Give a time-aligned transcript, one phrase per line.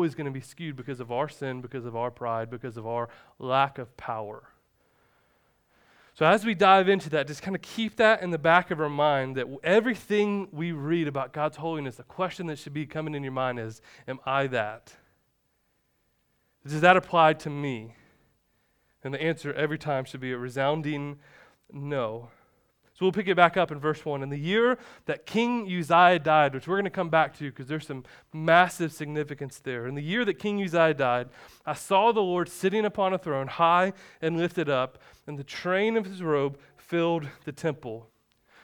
[0.00, 2.86] always going to be skewed because of our sin, because of our pride, because of
[2.86, 3.08] our
[3.40, 4.44] lack of power.
[6.14, 8.80] So, as we dive into that, just kind of keep that in the back of
[8.80, 13.12] our mind that everything we read about God's holiness, the question that should be coming
[13.12, 14.92] in your mind is Am I that?
[16.64, 17.96] Does that apply to me?
[19.02, 21.18] And the answer every time should be a resounding
[21.72, 22.30] no.
[22.98, 24.24] So we'll pick it back up in verse 1.
[24.24, 24.76] In the year
[25.06, 28.92] that King Uzziah died, which we're going to come back to because there's some massive
[28.92, 29.86] significance there.
[29.86, 31.28] In the year that King Uzziah died,
[31.64, 34.98] I saw the Lord sitting upon a throne, high and lifted up,
[35.28, 38.10] and the train of his robe filled the temple.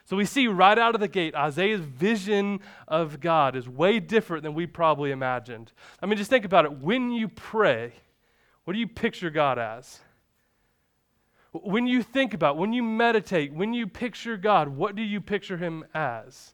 [0.05, 4.43] So we see right out of the gate, Isaiah's vision of God is way different
[4.43, 5.71] than we probably imagined.
[6.03, 6.73] I mean, just think about it.
[6.73, 7.93] When you pray,
[8.65, 10.01] what do you picture God as?
[11.63, 15.57] When you think about, when you meditate, when you picture God, what do you picture
[15.57, 16.53] him as?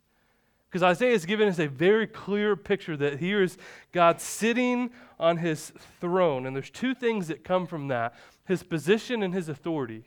[0.69, 3.57] Because Isaiah has given us a very clear picture that here is
[3.93, 6.45] God sitting on his throne.
[6.45, 8.15] And there's two things that come from that
[8.45, 10.05] his position and his authority.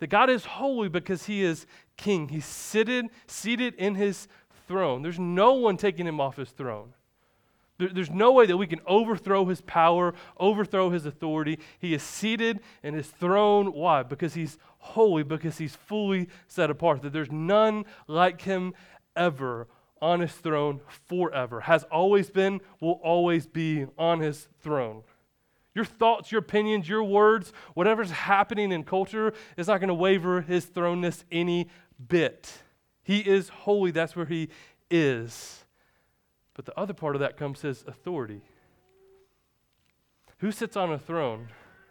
[0.00, 2.28] That God is holy because he is king.
[2.28, 4.26] He's seated, seated in his
[4.66, 5.02] throne.
[5.02, 6.92] There's no one taking him off his throne.
[7.78, 11.58] There's no way that we can overthrow his power, overthrow his authority.
[11.78, 13.72] He is seated in his throne.
[13.72, 14.02] Why?
[14.02, 17.02] Because he's holy, because he's fully set apart.
[17.02, 18.72] That there's none like him
[19.14, 19.68] ever
[20.00, 21.60] on his throne forever.
[21.60, 25.02] Has always been, will always be on his throne.
[25.74, 30.40] Your thoughts, your opinions, your words, whatever's happening in culture is not going to waver
[30.40, 31.68] his thrownness any
[32.08, 32.50] bit.
[33.02, 33.90] He is holy.
[33.90, 34.48] That's where he
[34.90, 35.65] is.
[36.56, 38.40] But the other part of that comes his authority.
[40.38, 41.48] Who sits on a throne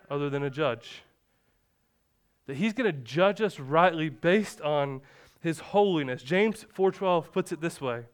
[0.09, 1.03] other than a judge?
[2.47, 5.01] That he's going to judge us rightly based on
[5.39, 6.23] his holiness.
[6.23, 8.05] James 4:12 puts it this way.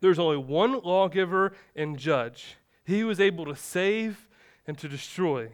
[0.00, 2.56] There's only one lawgiver and judge.
[2.84, 4.28] He is able to save
[4.66, 5.50] and to destroy.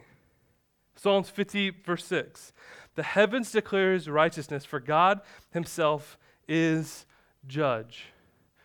[0.96, 2.52] Psalms 50 verse 6.
[2.94, 7.06] The heavens declare his righteousness, for God himself is
[7.46, 8.06] judge.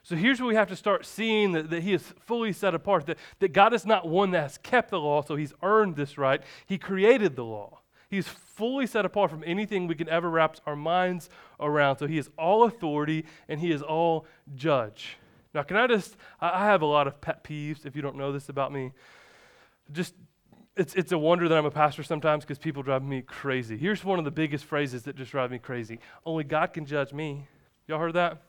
[0.03, 3.05] So here's where we have to start seeing that, that he is fully set apart,
[3.05, 6.17] that, that God is not one that has kept the law, so he's earned this
[6.17, 6.41] right.
[6.65, 7.79] He created the law.
[8.09, 11.97] He's fully set apart from anything we can ever wrap our minds around.
[11.97, 15.17] So he is all authority and he is all judge.
[15.53, 18.31] Now, can I just, I have a lot of pet peeves, if you don't know
[18.31, 18.91] this about me.
[19.91, 20.15] Just,
[20.75, 23.77] it's, it's a wonder that I'm a pastor sometimes because people drive me crazy.
[23.77, 27.13] Here's one of the biggest phrases that just drive me crazy Only God can judge
[27.13, 27.47] me.
[27.87, 28.41] Y'all heard that?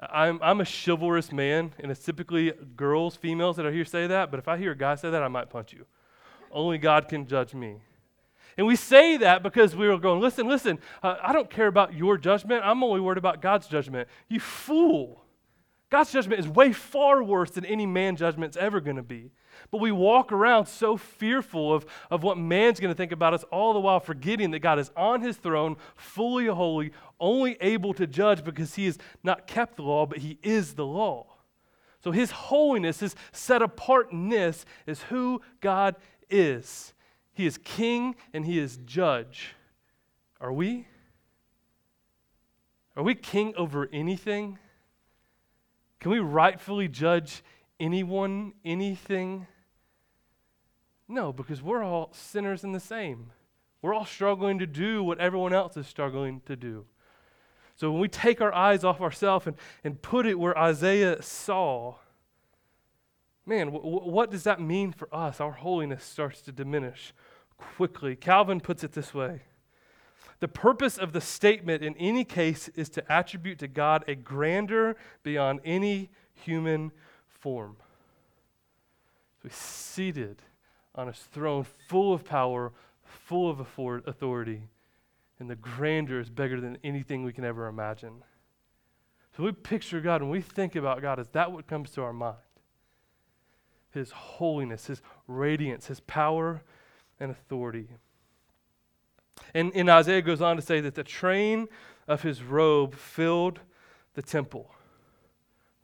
[0.00, 4.30] I'm, I'm a chivalrous man, and it's typically girls, females that I hear say that,
[4.30, 5.86] but if I hear a guy say that, I might punch you.
[6.52, 7.78] Only God can judge me.
[8.56, 11.94] And we say that because we are going, listen, listen, uh, I don't care about
[11.94, 12.62] your judgment.
[12.64, 14.08] I'm only worried about God's judgment.
[14.28, 15.24] You fool.
[15.90, 19.30] God's judgment is way far worse than any man judgment's ever going to be.
[19.70, 23.44] But we walk around so fearful of, of what man's going to think about us,
[23.50, 28.06] all the while forgetting that God is on his throne, fully holy, only able to
[28.06, 31.26] judge because he has not kept the law, but he is the law.
[32.02, 35.96] So his holiness, his set apartness, is who God
[36.30, 36.94] is.
[37.32, 39.54] He is king and he is judge.
[40.40, 40.86] Are we?
[42.96, 44.58] Are we king over anything?
[46.00, 47.42] Can we rightfully judge
[47.80, 49.46] anyone, anything?
[51.06, 53.30] No, because we're all sinners in the same.
[53.80, 56.86] We're all struggling to do what everyone else is struggling to do.
[57.76, 61.94] So when we take our eyes off ourselves and, and put it where Isaiah saw,
[63.46, 65.40] man, w- what does that mean for us?
[65.40, 67.14] Our holiness starts to diminish
[67.56, 68.16] quickly.
[68.16, 69.42] Calvin puts it this way
[70.40, 74.96] The purpose of the statement in any case is to attribute to God a grandeur
[75.22, 76.90] beyond any human
[77.40, 77.76] form.
[79.40, 80.42] So he's seated
[80.94, 82.72] on his throne, full of power,
[83.02, 84.62] full of authority,
[85.38, 88.24] and the grandeur is bigger than anything we can ever imagine.
[89.36, 92.12] So we picture God and we think about God, is that what comes to our
[92.12, 92.36] mind?
[93.90, 96.62] His holiness, His radiance, His power
[97.20, 97.88] and authority.
[99.54, 101.68] And, and Isaiah goes on to say that the train
[102.08, 103.60] of His robe filled
[104.14, 104.72] the temple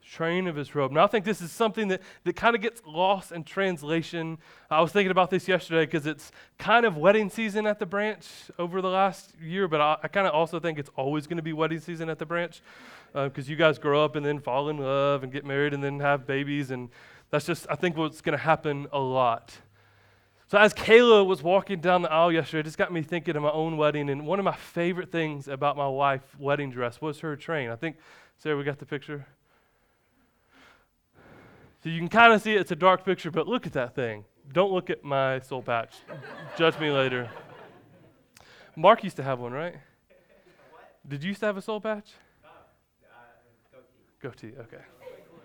[0.09, 0.91] train of his robe.
[0.91, 4.37] Now, I think this is something that, that kind of gets lost in translation.
[4.69, 8.27] I was thinking about this yesterday because it's kind of wedding season at the branch
[8.59, 11.43] over the last year, but I, I kind of also think it's always going to
[11.43, 12.61] be wedding season at the branch
[13.13, 15.83] because uh, you guys grow up and then fall in love and get married and
[15.83, 16.69] then have babies.
[16.71, 16.89] And
[17.31, 19.57] that's just, I think, what's going to happen a lot.
[20.47, 23.41] So, as Kayla was walking down the aisle yesterday, it just got me thinking of
[23.41, 24.11] my own wedding.
[24.11, 27.71] And one of my favorite things about my wife's wedding dress was her train.
[27.71, 27.97] I think,
[28.37, 29.25] Sarah, we got the picture?
[31.85, 32.61] So you can kind of see it.
[32.61, 34.25] it's a dark picture, but look at that thing.
[34.51, 35.93] Don't look at my soul patch.
[36.57, 37.29] Judge me later.
[38.75, 39.75] Mark used to have one, right?
[41.07, 42.09] Did you used to have a soul patch?
[44.19, 44.81] Goatee, okay.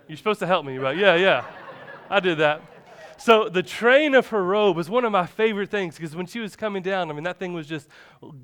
[0.09, 1.45] You're supposed to help me, but yeah, yeah.
[2.09, 2.63] I did that.
[3.21, 6.41] So the train of her robe was one of my favorite things because when she
[6.41, 7.87] was coming down, I mean, that thing was just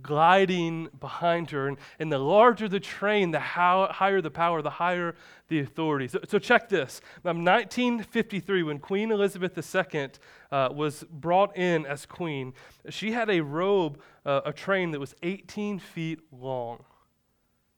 [0.02, 1.68] gliding behind her.
[1.68, 5.14] And, and the larger the train, the how, higher the power, the higher
[5.48, 6.08] the authority.
[6.08, 7.00] So, so check this.
[7.24, 10.10] Um, 1953, when Queen Elizabeth II
[10.52, 12.52] uh, was brought in as queen,
[12.90, 16.84] she had a robe, uh, a train that was 18 feet long.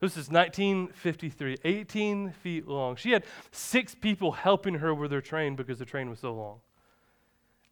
[0.00, 2.96] This is 1953, 18 feet long.
[2.96, 6.58] She had six people helping her with her train because the train was so long.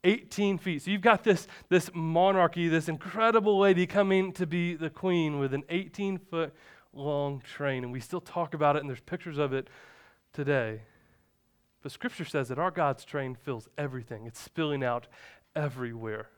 [0.07, 0.83] 18 feet.
[0.83, 5.53] So you've got this, this monarchy, this incredible lady coming to be the queen with
[5.53, 6.55] an 18 foot
[6.95, 7.83] long train.
[7.83, 9.69] And we still talk about it, and there's pictures of it
[10.33, 10.83] today.
[11.83, 15.09] But scripture says that our God's train fills everything, it's spilling out
[15.55, 16.29] everywhere.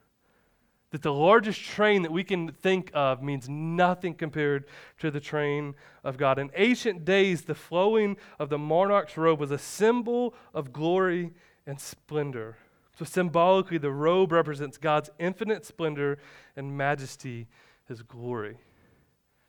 [0.90, 4.64] That the largest train that we can think of means nothing compared
[5.00, 6.38] to the train of God.
[6.38, 11.34] In ancient days, the flowing of the monarch's robe was a symbol of glory
[11.66, 12.56] and splendor.
[12.98, 16.18] So, symbolically, the robe represents God's infinite splendor
[16.56, 17.46] and majesty,
[17.86, 18.56] his glory.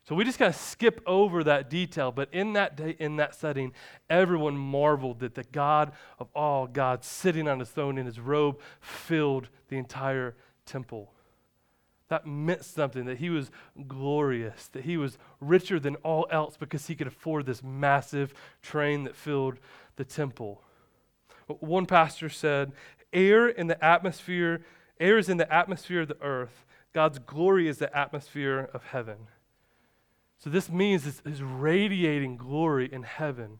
[0.10, 3.36] So we just kind of skip over that detail, but in that day, in that
[3.36, 3.74] setting,
[4.10, 8.60] everyone marveled that the God of all God sitting on his throne in his robe
[8.81, 10.36] filled the entire
[10.66, 11.12] temple.
[12.07, 13.51] That meant something, that he was
[13.88, 19.04] glorious, that he was richer than all else because he could afford this massive train
[19.04, 19.60] that filled
[19.96, 20.63] the temple.
[21.60, 22.72] One pastor said,
[23.13, 24.61] air in the atmosphere,
[25.00, 26.65] air is in the atmosphere of the earth.
[26.94, 29.27] God's glory is the atmosphere of heaven.
[30.39, 33.59] So this means is radiating glory in heaven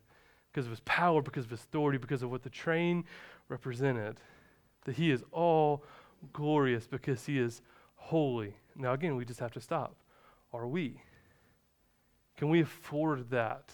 [0.52, 3.04] because of his power, because of his authority, because of what the train
[3.50, 4.20] represented.
[4.86, 5.84] That he is all
[6.34, 7.62] glorious because he is
[7.96, 8.56] holy.
[8.76, 9.96] Now, again, we just have to stop.
[10.54, 11.02] Are we?
[12.38, 13.72] Can we afford that?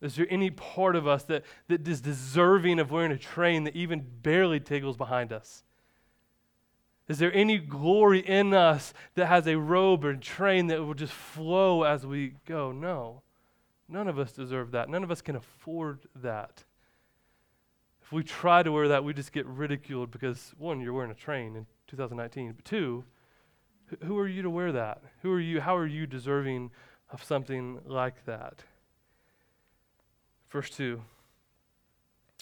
[0.00, 3.76] Is there any part of us that, that is deserving of wearing a train that
[3.76, 5.62] even barely tickles behind us?
[7.06, 10.94] Is there any glory in us that has a robe or a train that will
[10.94, 12.72] just flow as we go?
[12.72, 13.22] No.
[13.88, 14.88] None of us deserve that.
[14.88, 16.64] None of us can afford that.
[18.00, 21.14] If we try to wear that, we just get ridiculed because, one, you're wearing a
[21.14, 23.04] train in 2019, but two,
[24.04, 25.02] who are you to wear that?
[25.22, 25.60] Who are you?
[25.60, 26.70] How are you deserving
[27.10, 28.62] of something like that?
[30.50, 31.00] Verse 2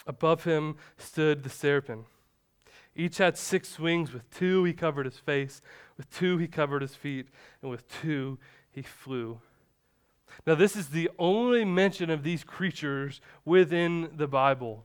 [0.06, 2.06] Above him stood the seraphim.
[2.96, 4.12] Each had six wings.
[4.12, 5.60] With two he covered his face,
[5.96, 7.28] with two he covered his feet,
[7.62, 8.38] and with two
[8.70, 9.40] he flew.
[10.46, 14.84] Now, this is the only mention of these creatures within the Bible.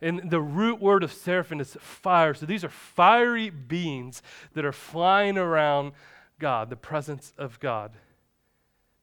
[0.00, 2.34] And the root word of seraphim is fire.
[2.34, 4.22] So these are fiery beings
[4.54, 5.92] that are flying around
[6.38, 7.92] God, the presence of God.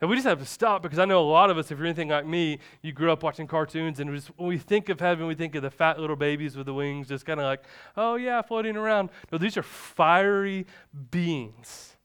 [0.04, 1.88] And we just have to stop because I know a lot of us, if you're
[1.88, 5.28] anything like me, you grew up watching cartoons, and just, when we think of heaven,
[5.28, 7.64] we think of the fat little babies with the wings, just kind of like,
[7.96, 9.12] oh yeah, floating around.
[9.32, 10.68] No, these are fiery
[11.10, 11.96] beings.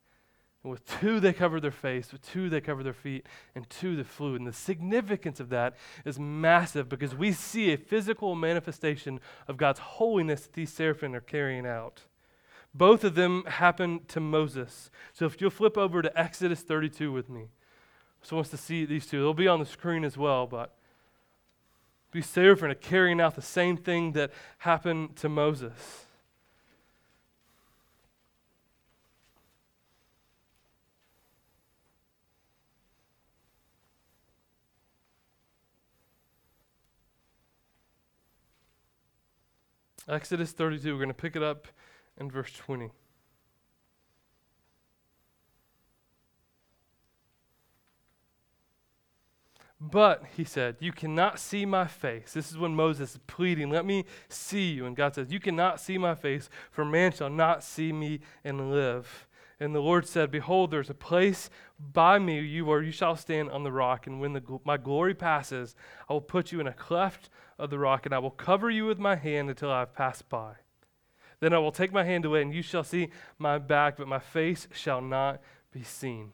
[0.63, 3.97] And with two, they cover their face, with two, they cover their feet, and two,
[3.97, 4.37] they flew.
[4.37, 5.75] And the significance of that
[6.05, 9.19] is massive because we see a physical manifestation
[9.49, 12.03] of God's holiness that these seraphim are carrying out.
[12.73, 14.89] Both of them happened to Moses.
[15.13, 17.49] So if you'll flip over to Exodus 32 with me.
[18.23, 19.21] So wants to see these two.
[19.21, 20.75] They'll be on the screen as well, but
[22.11, 26.07] be seraphim are carrying out the same thing that happened to Moses.
[40.09, 41.69] Exodus 32, we're going to pick it up
[42.17, 42.91] in verse 20.
[49.81, 52.33] But, he said, you cannot see my face.
[52.33, 54.87] This is when Moses is pleading, Let me see you.
[54.87, 58.73] And God says, You cannot see my face, for man shall not see me and
[58.73, 59.29] live.
[59.61, 63.51] And the Lord said, Behold, there's a place by me you where you shall stand
[63.51, 64.07] on the rock.
[64.07, 65.77] And when the, my glory passes,
[66.09, 68.87] I will put you in a cleft of the rock, and I will cover you
[68.87, 70.55] with my hand until I have passed by.
[71.41, 74.19] Then I will take my hand away, and you shall see my back, but my
[74.19, 75.41] face shall not
[75.73, 76.33] be seen.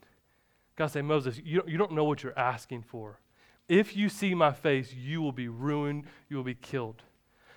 [0.77, 3.21] God said, Moses, you don't, you don't know what you're asking for.
[3.69, 7.03] If you see my face, you will be ruined, you will be killed.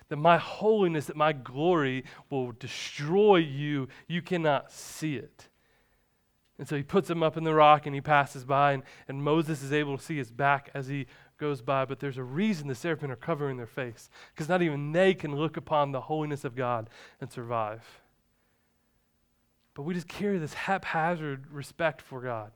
[0.08, 3.88] That my holiness, that my glory will destroy you.
[4.06, 5.48] You cannot see it.
[6.58, 9.22] And so he puts him up in the rock and he passes by, and, and
[9.22, 11.06] Moses is able to see his back as he
[11.38, 14.90] goes by, but there's a reason the seraphim are covering their face, because not even
[14.90, 18.00] they can look upon the holiness of God and survive.
[19.74, 22.50] But we just carry this haphazard respect for God.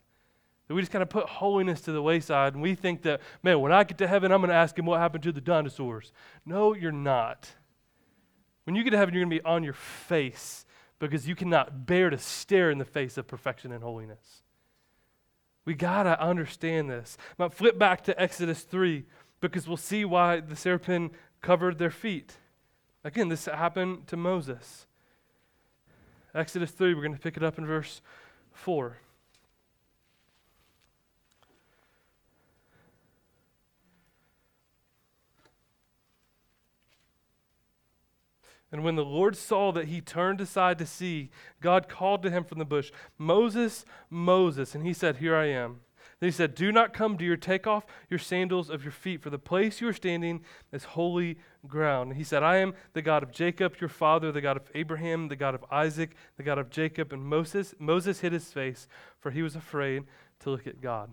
[0.73, 3.61] That we just kind of put holiness to the wayside, and we think that, man,
[3.61, 6.15] when I get to heaven, I'm going to ask him what happened to the dinosaurs.
[6.47, 7.51] No, you're not.
[8.65, 10.65] When you get to heaven, you're going to be on your face
[10.99, 14.45] because you cannot bear to stare in the face of perfection and holiness.
[15.67, 17.19] We got to understand this.
[17.39, 19.05] Now, flip back to Exodus 3
[19.43, 21.11] because we'll see why the seraphim
[21.43, 22.33] covered their feet.
[23.05, 24.87] Again, this happened to Moses.
[26.35, 28.01] Exodus 3, we're going to pick it up in verse
[28.55, 28.97] 4.
[38.73, 42.43] And when the Lord saw that he turned aside to see, God called to him
[42.43, 44.75] from the bush, Moses, Moses.
[44.75, 45.81] And he said, Here I am.
[46.19, 49.29] Then he said, Do not come near, take off your sandals of your feet, for
[49.29, 50.41] the place you are standing
[50.73, 51.37] is holy
[51.67, 52.11] ground.
[52.11, 55.29] And he said, I am the God of Jacob, your father, the God of Abraham,
[55.29, 57.13] the God of Isaac, the God of Jacob.
[57.13, 58.89] And Moses, Moses hid his face,
[59.19, 60.05] for he was afraid
[60.41, 61.13] to look at God.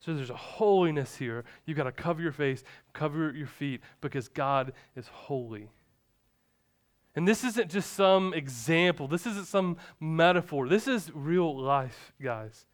[0.00, 1.44] So there's a holiness here.
[1.64, 5.68] You've got to cover your face, cover your feet, because God is holy.
[7.14, 10.68] And this isn't just some example, this isn't some metaphor.
[10.68, 12.64] This is real life, guys.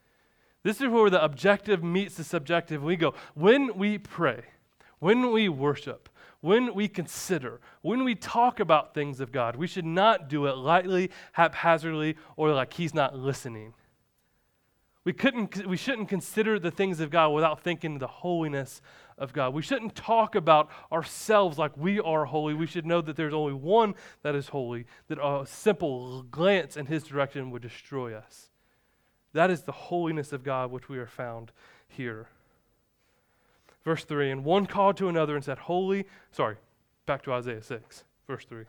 [0.62, 2.82] This is where the objective meets the subjective.
[2.82, 4.42] We go, when we pray,
[4.98, 6.08] when we worship,
[6.40, 10.56] when we consider, when we talk about things of God, we should not do it
[10.56, 13.74] lightly, haphazardly, or like He's not listening.
[15.04, 18.82] We, couldn't, we shouldn't consider the things of God without thinking the holiness
[19.18, 19.52] of God.
[19.52, 22.54] We shouldn't talk about ourselves like we are holy.
[22.54, 26.86] We should know that there's only one that is holy, that a simple glance in
[26.86, 28.50] his direction would destroy us.
[29.32, 31.52] That is the holiness of God which we are found
[31.88, 32.28] here.
[33.84, 36.56] Verse 3 And one called to another and said, Holy, sorry,
[37.06, 38.64] back to Isaiah 6, verse 3.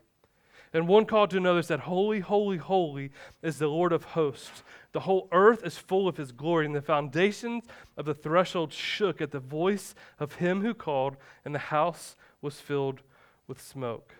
[0.72, 3.10] And one called to another said, Holy, holy, holy
[3.42, 4.62] is the Lord of hosts.
[4.92, 7.64] The whole earth is full of his glory, and the foundations
[7.96, 12.60] of the threshold shook at the voice of him who called, and the house was
[12.60, 13.02] filled
[13.48, 14.14] with smoke.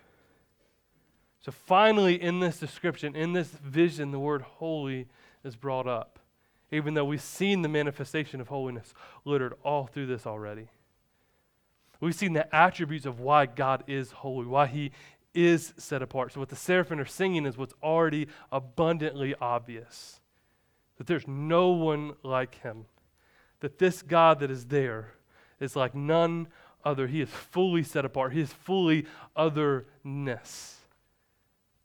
[1.40, 5.06] So finally, in this description, in this vision, the word holy
[5.44, 6.18] is brought up,
[6.70, 8.92] even though we've seen the manifestation of holiness
[9.24, 10.68] littered all through this already.
[12.00, 14.90] We've seen the attributes of why God is holy, why he
[15.34, 16.32] is set apart.
[16.32, 20.20] So, what the seraphim are singing is what's already abundantly obvious
[21.00, 22.84] that there's no one like him.
[23.60, 25.14] That this God that is there
[25.58, 26.48] is like none
[26.84, 27.06] other.
[27.06, 30.76] He is fully set apart, he is fully otherness.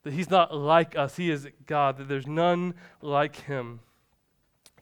[0.02, 3.80] That he's not like us, he is God, that there's none like him.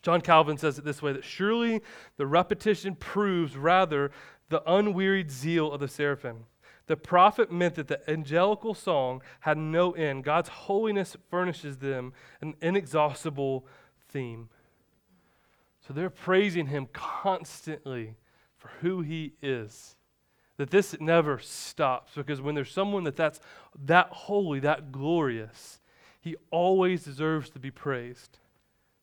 [0.03, 1.81] John Calvin says it this way that surely
[2.17, 4.11] the repetition proves rather
[4.49, 6.45] the unwearied zeal of the seraphim.
[6.87, 10.25] The prophet meant that the angelical song had no end.
[10.25, 13.67] God's holiness furnishes them an inexhaustible
[14.09, 14.49] theme.
[15.87, 18.17] So they're praising him constantly
[18.59, 19.97] for who he is.
[20.57, 23.41] That this never stops because when there's someone that that's
[23.85, 25.81] that holy, that glorious,
[26.21, 28.39] he always deserves to be praised.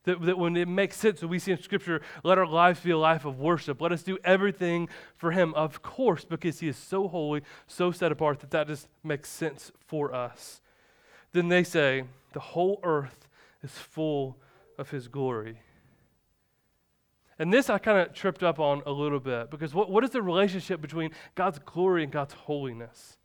[0.03, 2.91] That, that when it makes sense, when we see in Scripture, let our lives be
[2.91, 3.79] a life of worship.
[3.81, 8.11] Let us do everything for Him, of course, because He is so holy, so set
[8.11, 10.61] apart, that that just makes sense for us.
[11.33, 13.27] Then they say, the whole earth
[13.61, 14.37] is full
[14.77, 15.59] of His glory.
[17.37, 20.11] And this I kind of tripped up on a little bit because what, what is
[20.11, 23.17] the relationship between God's glory and God's holiness?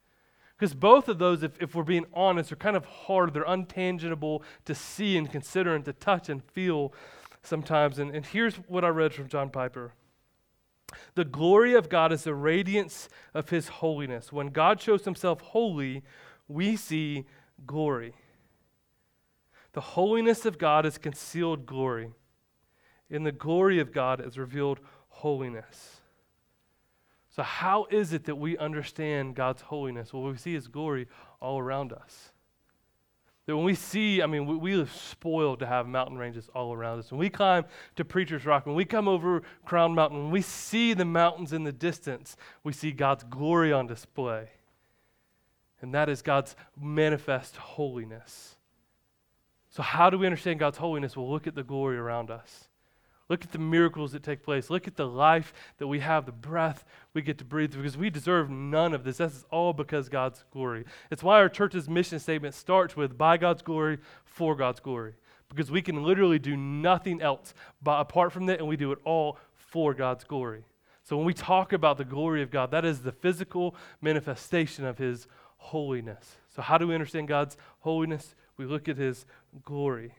[0.57, 3.35] Because both of those, if, if we're being honest, are kind of hard.
[3.35, 6.95] They're untangible to see and consider and to touch and feel
[7.43, 7.99] sometimes.
[7.99, 9.93] And, and here's what I read from John Piper
[11.15, 14.33] The glory of God is the radiance of his holiness.
[14.33, 16.03] When God shows himself holy,
[16.49, 17.27] we see
[17.67, 18.15] glory.
[19.75, 22.13] The holiness of God is concealed glory.
[23.11, 26.01] In the glory of God is revealed holiness.
[27.37, 30.11] So, how is it that we understand God's holiness?
[30.11, 31.07] Well, we see His glory
[31.39, 32.31] all around us.
[33.45, 36.73] That when we see, I mean, we, we live spoiled to have mountain ranges all
[36.73, 37.11] around us.
[37.11, 37.67] When we climb
[37.97, 41.65] to Preacher's Rock, when we come over Crown Mountain, when we see the mountains in
[41.65, 44.49] the distance, we see God's glory on display.
[45.83, 48.57] And that is God's manifest holiness.
[49.69, 51.15] So, how do we understand God's holiness?
[51.15, 52.69] Well, look at the glory around us.
[53.29, 54.71] Look at the miracles that take place.
[54.71, 58.09] Look at the life that we have, the breath we get to breathe, because we
[58.09, 59.17] deserve none of this.
[59.17, 60.85] This is all because God's glory.
[61.11, 65.15] It's why our church's mission statement starts with by God's glory, for God's glory,
[65.49, 67.53] because we can literally do nothing else
[67.83, 70.65] but apart from that, and we do it all for God's glory.
[71.03, 74.99] So when we talk about the glory of God, that is the physical manifestation of
[74.99, 76.37] his holiness.
[76.55, 78.35] So, how do we understand God's holiness?
[78.57, 79.27] We look at his
[79.65, 80.15] glory.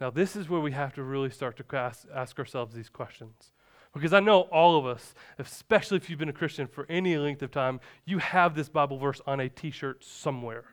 [0.00, 3.52] Now, this is where we have to really start to ask, ask ourselves these questions.
[3.94, 7.42] Because I know all of us, especially if you've been a Christian for any length
[7.42, 10.64] of time, you have this Bible verse on a t shirt somewhere.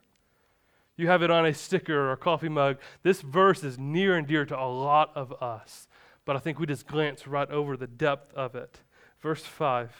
[0.98, 2.77] You have it on a sticker or a coffee mug.
[3.01, 5.88] This verse is near and dear to a lot of us
[6.25, 8.80] but I think we just glance right over the depth of it.
[9.22, 9.92] Verse 5.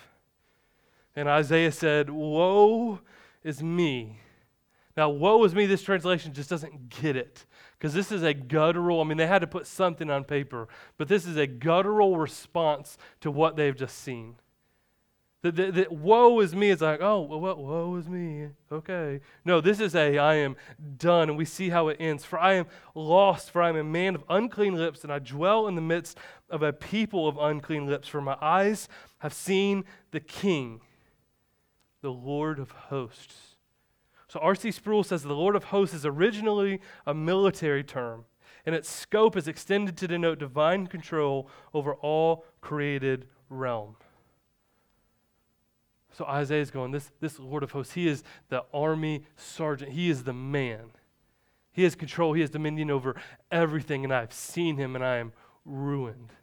[1.16, 3.00] And Isaiah said, Woe
[3.44, 4.20] is me.
[4.96, 7.46] Now, woe is me, this translation just doesn't get it.
[7.84, 11.10] Because this is a guttural, I mean, they had to put something on paper, but
[11.10, 14.36] this is a guttural response to what they've just seen.
[15.42, 18.52] The, woe is me is like, oh, well, woe is me.
[18.72, 19.20] Okay.
[19.44, 20.56] No, this is a I am
[20.96, 21.28] done.
[21.28, 22.24] And we see how it ends.
[22.24, 25.68] For I am lost, for I am a man of unclean lips, and I dwell
[25.68, 26.18] in the midst
[26.50, 28.08] of a people of unclean lips.
[28.08, 28.88] For my eyes
[29.18, 30.80] have seen the King,
[32.02, 33.53] the Lord of hosts.
[34.34, 34.72] So R.C.
[34.72, 38.26] Sproul says the Lord of hosts is originally a military term,
[38.66, 43.96] and its scope is extended to denote divine control over all created realm.
[46.14, 49.92] So Isaiah is going, this, this Lord of hosts, he is the army sergeant.
[49.92, 50.86] He is the man.
[51.72, 52.34] He has control.
[52.34, 53.16] He has dominion over
[53.52, 55.32] everything, and I've seen him, and I am
[55.64, 56.34] ruined.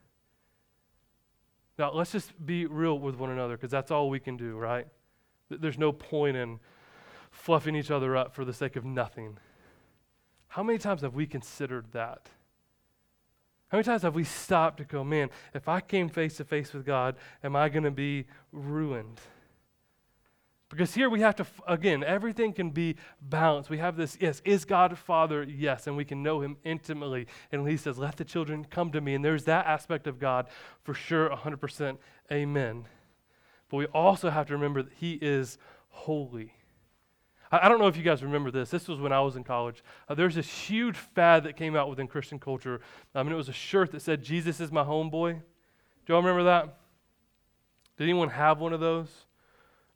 [1.76, 4.86] Now, let's just be real with one another because that's all we can do, right?
[5.48, 6.60] There's no point in
[7.30, 9.38] fluffing each other up for the sake of nothing.
[10.48, 12.28] How many times have we considered that?
[13.68, 16.72] How many times have we stopped to go, man, if I came face to face
[16.72, 19.20] with God, am I going to be ruined?
[20.68, 23.70] Because here we have to, again, everything can be balanced.
[23.70, 25.42] We have this, yes, is God Father?
[25.42, 27.26] Yes, and we can know Him intimately.
[27.50, 29.14] And He says, let the children come to me.
[29.14, 30.46] And there's that aspect of God
[30.82, 31.98] for sure, 100%
[32.32, 32.86] amen.
[33.68, 35.58] But we also have to remember that He is
[35.88, 36.54] holy.
[37.50, 38.70] I, I don't know if you guys remember this.
[38.70, 39.82] This was when I was in college.
[40.08, 42.80] Uh, there's this huge fad that came out within Christian culture.
[43.14, 45.34] I mean, it was a shirt that said, Jesus is my homeboy.
[45.34, 46.76] Do y'all remember that?
[47.96, 49.08] Did anyone have one of those?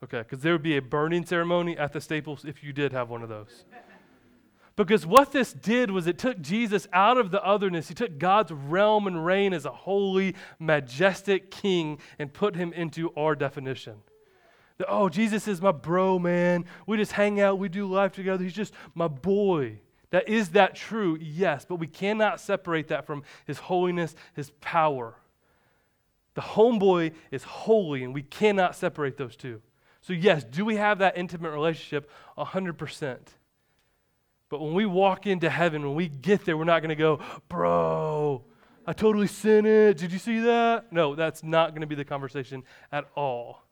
[0.03, 3.09] Okay, because there would be a burning ceremony at the Staples if you did have
[3.09, 3.65] one of those.
[4.77, 7.87] Because what this did was it took Jesus out of the otherness.
[7.87, 13.13] He took God's realm and reign as a holy, majestic king and put him into
[13.15, 13.99] our definition.
[14.79, 16.65] That, oh, Jesus is my bro, man.
[16.87, 18.43] We just hang out, we do life together.
[18.43, 19.81] He's just my boy.
[20.11, 21.19] That is that true?
[21.21, 25.17] Yes, but we cannot separate that from his holiness, his power.
[26.35, 29.61] The homeboy is holy, and we cannot separate those two.
[30.03, 32.11] So, yes, do we have that intimate relationship?
[32.37, 33.19] 100%.
[34.49, 37.21] But when we walk into heaven, when we get there, we're not going to go,
[37.49, 38.45] bro,
[38.87, 39.97] I totally sinned it.
[39.97, 40.93] Did you see that?
[40.93, 43.64] No, that's not going to be the conversation at all.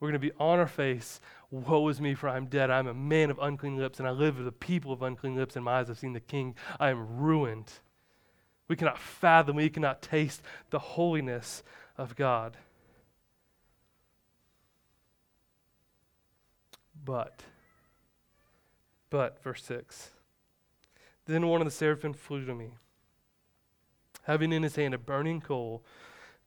[0.00, 1.20] We're going to be on our face.
[1.50, 2.70] Woe is me, for I'm dead.
[2.70, 5.56] I'm a man of unclean lips, and I live with a people of unclean lips,
[5.56, 6.54] and my eyes have seen the King.
[6.78, 7.72] I am ruined.
[8.68, 11.62] We cannot fathom, we cannot taste the holiness
[11.96, 12.56] of God.
[17.04, 17.42] But,
[19.08, 20.10] but, verse 6
[21.26, 22.72] Then one of the seraphim flew to me,
[24.24, 25.82] having in his hand a burning coal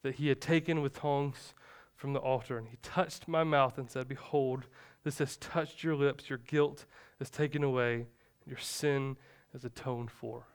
[0.04, 1.54] that he had taken with tongs
[2.02, 2.58] from the altar.
[2.58, 4.66] And he touched my mouth and said, Behold,
[5.04, 6.86] this has touched your lips, your guilt
[7.20, 8.08] is taken away,
[8.48, 9.18] your sin
[9.54, 10.48] is atoned for.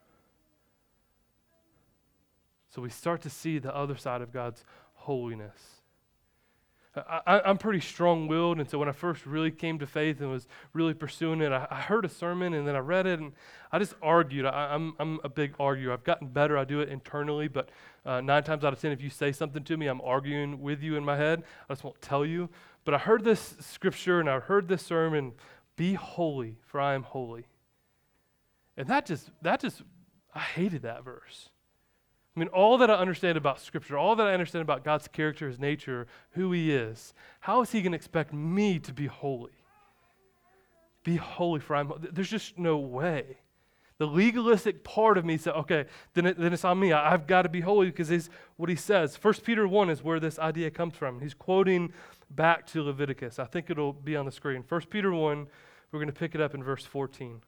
[2.69, 5.76] So we start to see the other side of God's holiness.
[6.97, 10.31] I, am pretty strong willed, and so when I first really came to faith and
[10.31, 13.33] was really pursuing it, I, I heard a sermon and then I read it and
[13.71, 14.47] I just argued.
[14.47, 15.93] I, am I'm, I'm a big arguer.
[15.93, 16.57] I've gotten better.
[16.57, 17.69] I do it internally, but
[18.07, 20.83] uh, nine times out of ten, if you say something to me, I'm arguing with
[20.83, 21.43] you in my head.
[21.69, 22.49] I just won't tell you.
[22.85, 25.33] But I heard this scripture and I heard this sermon
[25.77, 27.47] be holy, for I am holy.
[28.77, 29.83] And that just, that just,
[30.35, 31.51] I hated that verse.
[32.37, 35.49] I mean, all that I understand about Scripture, all that I understand about God's character,
[35.49, 39.53] His nature, who He is, how is He going to expect me to be holy?
[41.03, 41.93] Be holy, for I'm.
[42.13, 43.39] There's just no way.
[43.99, 46.93] The legalistic part of me said, okay, then, it, then it's on me.
[46.93, 49.17] I, have got to be holy because it's what he says.
[49.17, 51.21] First Peter 1 is where this idea comes from.
[51.21, 51.95] He's quoting
[52.31, 53.39] back to Leviticus.
[53.39, 54.63] I think it'll be on the screen.
[54.63, 55.47] First Peter 1,
[55.91, 57.41] we're going to pick it up in verse 14.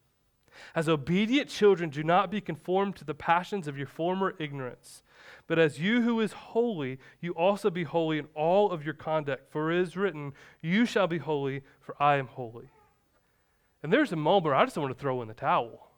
[0.74, 5.02] As obedient children, do not be conformed to the passions of your former ignorance.
[5.46, 9.50] But as you who is holy, you also be holy in all of your conduct.
[9.50, 12.70] For it is written, You shall be holy, for I am holy.
[13.82, 15.88] And there's a moment where I just want to throw in the towel.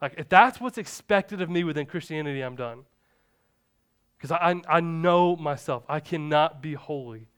[0.00, 2.84] Like, if that's what's expected of me within Christianity, I'm done.
[4.16, 5.84] Because I, I know myself.
[5.88, 7.28] I cannot be holy.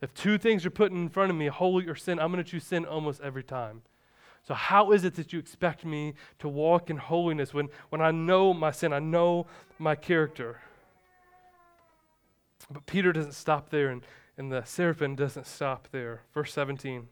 [0.00, 2.48] If two things are put in front of me, holy or sin, I'm going to
[2.48, 3.82] choose sin almost every time.
[4.48, 8.12] So, how is it that you expect me to walk in holiness when, when I
[8.12, 9.46] know my sin, I know
[9.78, 10.58] my character?
[12.70, 14.00] But Peter doesn't stop there, and,
[14.38, 16.22] and the seraphim doesn't stop there.
[16.32, 17.08] Verse 17.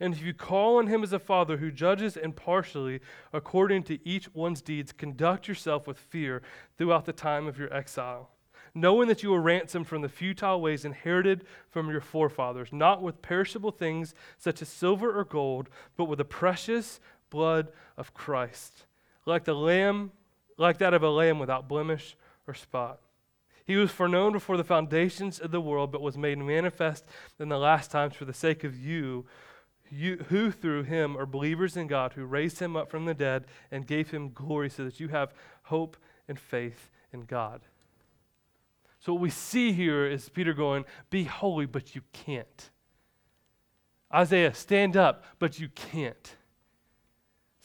[0.00, 3.00] And if you call on him as a father who judges impartially
[3.34, 6.40] according to each one's deeds, conduct yourself with fear
[6.78, 8.30] throughout the time of your exile,
[8.76, 13.22] knowing that you were ransomed from the futile ways inherited from your forefathers, not with
[13.22, 18.84] perishable things such as silver or gold, but with the precious blood of Christ,
[19.24, 20.12] like the lamb,
[20.58, 23.00] like that of a lamb without blemish or spot.
[23.64, 27.04] He was foreknown before the foundations of the world, but was made manifest
[27.40, 29.24] in the last times for the sake of you
[29.90, 33.46] you, who through him are believers in God, who raised him up from the dead
[33.70, 35.32] and gave him glory, so that you have
[35.64, 35.96] hope
[36.28, 37.62] and faith in God.
[38.98, 42.70] So, what we see here is Peter going, Be holy, but you can't.
[44.12, 46.36] Isaiah, stand up, but you can't.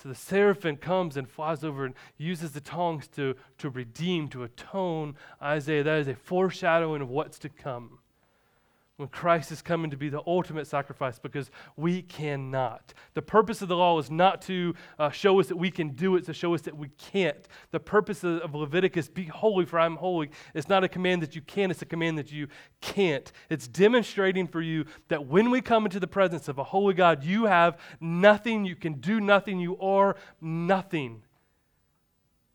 [0.02, 4.44] So the seraphim comes and flies over and uses the tongs to, to redeem, to
[4.44, 5.84] atone Isaiah.
[5.84, 8.00] That is a foreshadowing of what's to come
[9.02, 12.94] when Christ is coming to be the ultimate sacrifice because we cannot.
[13.16, 16.16] The purpose of the law is not to uh, show us that we can do
[16.16, 17.48] it, to show us that we can't.
[17.72, 21.36] The purpose of, of Leviticus, be holy for I'm holy, is not a command that
[21.36, 22.48] you can, it's a command that you
[22.80, 23.32] can't.
[23.50, 27.24] It's demonstrating for you that when we come into the presence of a holy God,
[27.24, 31.24] you have nothing, you can do nothing, you are nothing.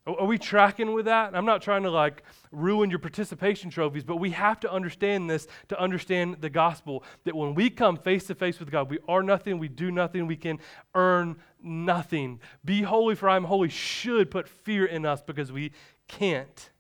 [0.07, 1.35] Are we tracking with that?
[1.35, 5.49] I'm not trying to like ruin your participation trophies, but we have to understand this
[5.69, 7.03] to understand the gospel.
[7.25, 10.29] That when we come face to face with God, we are nothing, we do nothing,
[10.29, 10.61] we can
[10.95, 12.41] earn nothing.
[12.65, 15.73] Be holy, for I am holy should put fear in us because we
[16.07, 16.71] can't.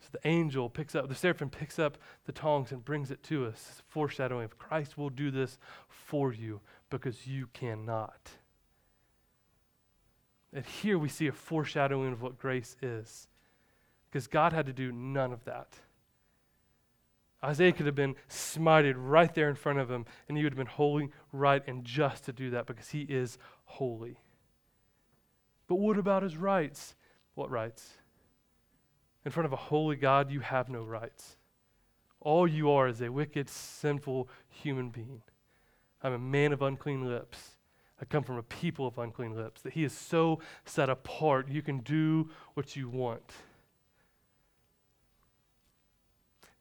[0.00, 3.44] So the angel picks up, the seraphim picks up the tongs and brings it to
[3.44, 8.30] us, foreshadowing of Christ will do this for you because you cannot.
[10.52, 13.28] And here we see a foreshadowing of what grace is.
[14.08, 15.74] Because God had to do none of that.
[17.44, 20.58] Isaiah could have been smited right there in front of him, and he would have
[20.58, 24.18] been holy, right, and just to do that because he is holy.
[25.68, 26.94] But what about his rights?
[27.34, 27.92] What rights?
[29.24, 31.36] In front of a holy God, you have no rights.
[32.20, 35.22] All you are is a wicked, sinful human being.
[36.02, 37.55] I'm a man of unclean lips.
[38.00, 41.62] I come from a people of unclean lips, that he is so set apart, you
[41.62, 43.32] can do what you want.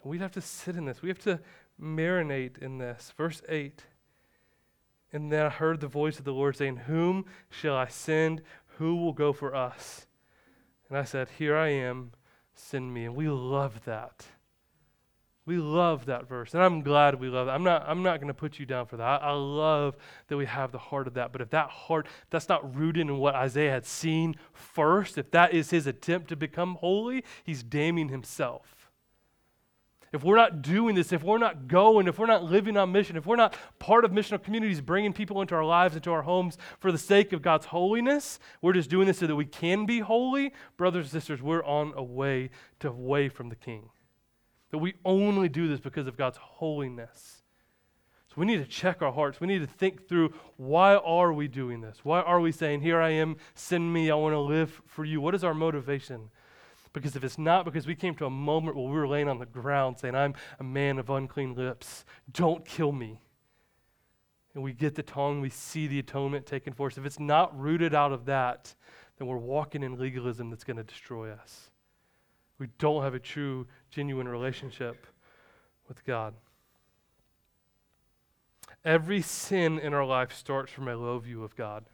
[0.01, 1.01] And we'd have to sit in this.
[1.01, 1.39] We have to
[1.81, 3.11] marinate in this.
[3.17, 3.83] Verse 8.
[5.11, 8.41] And then I heard the voice of the Lord saying, Whom shall I send?
[8.77, 10.07] Who will go for us?
[10.89, 12.11] And I said, Here I am,
[12.53, 13.05] send me.
[13.05, 14.25] And we love that.
[15.45, 17.51] We love that verse, and I'm glad we love it.
[17.51, 19.21] I'm not, I'm not going to put you down for that.
[19.21, 19.95] I, I, love
[20.27, 21.31] that we have the heart of that.
[21.31, 25.53] But if that heart, that's not rooted in what Isaiah had seen first, if that
[25.53, 28.89] is his attempt to become holy, he's damning himself.
[30.11, 33.15] If we're not doing this, if we're not going, if we're not living on mission,
[33.15, 36.57] if we're not part of missional communities, bringing people into our lives, into our homes
[36.79, 39.99] for the sake of God's holiness, we're just doing this so that we can be
[39.99, 43.89] holy, brothers and sisters, we're on a way to away from the King.
[44.71, 47.43] That we only do this because of God's holiness.
[48.29, 49.39] So we need to check our hearts.
[49.39, 51.99] We need to think through why are we doing this?
[52.03, 55.21] Why are we saying, Here I am, send me, I want to live for you?
[55.21, 56.29] What is our motivation?
[56.91, 59.37] Because if it's not because we came to a moment where we were laying on
[59.37, 63.19] the ground saying, I'm a man of unclean lips, don't kill me.
[64.53, 66.97] And we get the tongue, we see the atonement taken for us.
[66.97, 68.73] If it's not rooted out of that,
[69.17, 71.69] then we're walking in legalism that's going to destroy us.
[72.59, 75.07] We don't have a true, genuine relationship
[75.87, 76.33] with God.
[78.83, 81.85] Every sin in our life starts from a low view of God.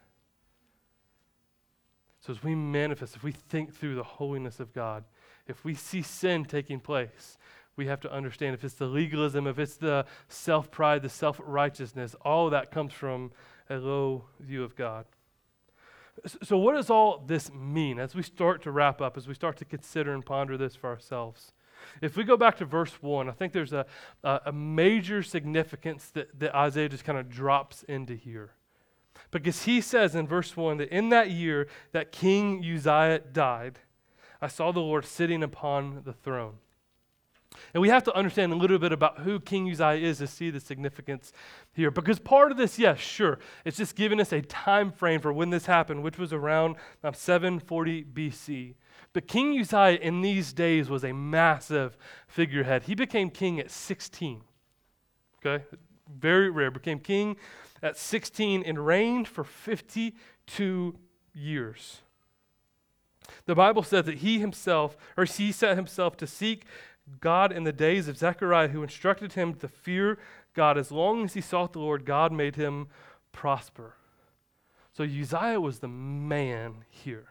[2.20, 5.04] So, as we manifest, if we think through the holiness of God,
[5.48, 7.36] if we see sin taking place,
[7.74, 11.40] we have to understand if it's the legalism, if it's the self pride, the self
[11.44, 13.32] righteousness, all that comes from
[13.68, 15.06] a low view of God.
[16.42, 19.56] So, what does all this mean as we start to wrap up, as we start
[19.56, 21.52] to consider and ponder this for ourselves?
[22.00, 23.86] If we go back to verse 1, I think there's a,
[24.22, 28.52] a, major significance that, that Isaiah just kind of drops into here.
[29.32, 33.80] Because he says in verse 1 that in that year that King Uzziah died,
[34.40, 36.54] I saw the Lord sitting upon the throne.
[37.74, 40.50] And we have to understand a little bit about who King Uzziah is to see
[40.50, 41.32] the significance
[41.72, 41.90] here.
[41.90, 45.50] Because part of this, yes, sure, it's just giving us a time frame for when
[45.50, 48.74] this happened, which was around um, 740 BC.
[49.12, 52.84] But King Uzziah in these days was a massive figurehead.
[52.84, 54.42] He became king at 16.
[55.44, 55.64] Okay?
[56.18, 56.70] Very rare.
[56.70, 57.36] Became king
[57.82, 60.96] at 16 and reigned for 52
[61.34, 62.00] years.
[63.46, 66.64] The Bible says that he himself, or he set himself to seek
[67.20, 70.18] God in the days of Zechariah, who instructed him to fear
[70.54, 70.78] God.
[70.78, 72.88] As long as he sought the Lord, God made him
[73.32, 73.94] prosper.
[74.92, 77.28] So Uzziah was the man here.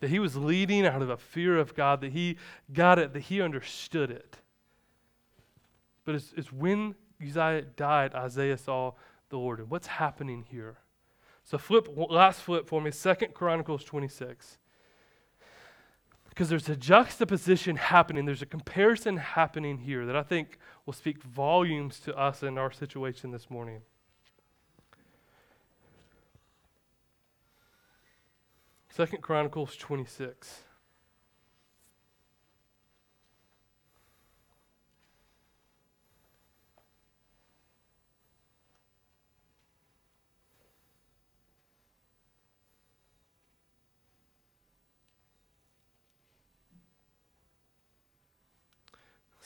[0.00, 2.38] That he was leading out of a fear of God, that he
[2.72, 4.36] got it, that he understood it.
[6.04, 8.92] But it's, it's when Uzziah died, Isaiah saw
[9.28, 9.58] the Lord.
[9.58, 10.78] And what's happening here?
[11.42, 14.58] So flip, last flip for me, Second Chronicles 26
[16.38, 21.20] because there's a juxtaposition happening, there's a comparison happening here that I think will speak
[21.20, 23.80] volumes to us in our situation this morning.
[28.88, 30.62] Second Chronicles 26.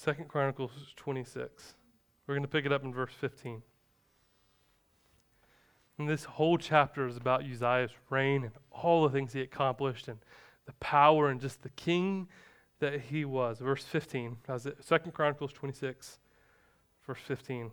[0.03, 1.75] Second Chronicles 26.
[2.27, 3.62] We're going to pick it up in verse 15.
[5.97, 10.19] And this whole chapter is about Uzziah's reign and all the things he accomplished and
[10.67, 12.27] the power and just the king
[12.81, 13.61] that he was.
[13.61, 14.38] Verse 15.
[14.81, 16.19] Second Chronicles 26,
[17.07, 17.71] verse 15.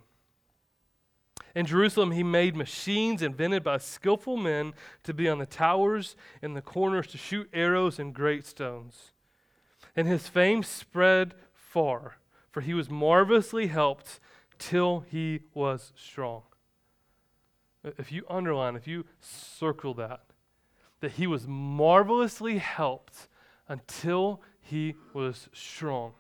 [1.56, 6.56] In Jerusalem, he made machines invented by skillful men to be on the towers and
[6.56, 9.13] the corners to shoot arrows and great stones.
[9.96, 11.34] And his fame spread
[11.69, 12.17] far,
[12.51, 14.19] for he was marvelously helped
[14.58, 16.41] till he was strong.
[17.84, 20.21] If you underline, if you circle that,
[20.99, 23.27] that he was marvelously helped
[23.67, 26.13] until he was strong.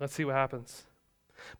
[0.00, 0.84] Let's see what happens.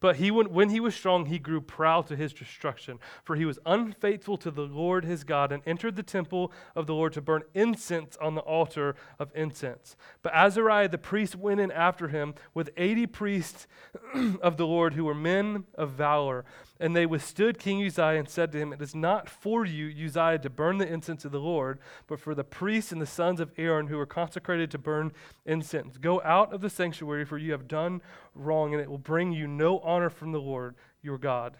[0.00, 2.98] But he, when he was strong, he grew proud to his destruction.
[3.22, 6.94] For he was unfaithful to the Lord his God and entered the temple of the
[6.94, 9.96] Lord to burn incense on the altar of incense.
[10.22, 13.66] But Azariah the priest went in after him with 80 priests
[14.42, 16.44] of the Lord who were men of valor.
[16.80, 20.40] And they withstood King Uzziah and said to him, It is not for you, Uzziah,
[20.40, 23.52] to burn the incense of the Lord, but for the priests and the sons of
[23.56, 25.12] Aaron who are consecrated to burn
[25.46, 25.98] incense.
[25.98, 28.02] Go out of the sanctuary, for you have done
[28.34, 31.56] wrong, and it will bring you no honor from the Lord your God.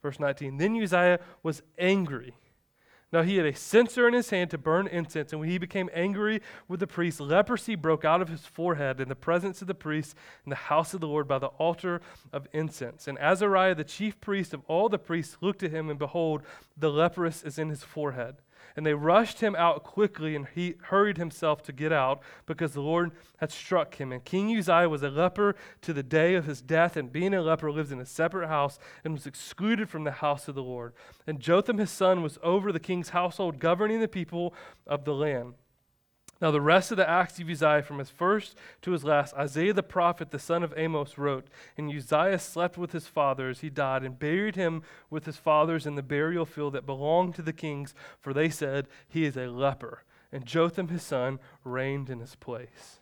[0.00, 2.34] Verse 19 Then Uzziah was angry
[3.12, 5.88] now he had a censer in his hand to burn incense, and when he became
[5.94, 9.74] angry with the priest, leprosy broke out of his forehead in the presence of the
[9.74, 12.00] priest in the house of the Lord by the altar
[12.32, 13.08] of incense.
[13.08, 16.42] And Azariah, the chief priest of all the priests, looked at him, and behold,
[16.76, 18.36] the leprous is in his forehead.
[18.78, 22.80] And they rushed him out quickly, and he hurried himself to get out because the
[22.80, 24.12] Lord had struck him.
[24.12, 27.42] And King Uzziah was a leper to the day of his death, and being a
[27.42, 30.92] leper, lived in a separate house and was excluded from the house of the Lord.
[31.26, 34.54] And Jotham his son was over the king's household, governing the people
[34.86, 35.54] of the land.
[36.40, 39.72] Now, the rest of the acts of Uzziah, from his first to his last, Isaiah
[39.72, 41.48] the prophet, the son of Amos, wrote.
[41.76, 43.60] And Uzziah slept with his fathers.
[43.60, 47.42] He died and buried him with his fathers in the burial field that belonged to
[47.42, 50.04] the kings, for they said, He is a leper.
[50.30, 53.00] And Jotham his son reigned in his place.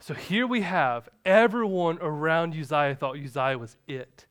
[0.00, 4.27] So here we have everyone around Uzziah thought Uzziah was it